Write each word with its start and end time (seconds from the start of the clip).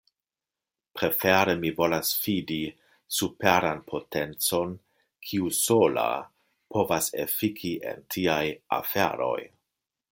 Prefere 0.99 1.53
mi 1.63 1.69
volas 1.79 2.13
fidi 2.21 2.57
superan 3.17 3.83
potencon, 3.93 4.73
kiu 5.27 5.53
sola 5.61 6.07
povas 6.79 7.15
efiki 7.27 7.77
en 7.93 8.05
tiaj 8.17 8.45
aferoj. 8.81 9.41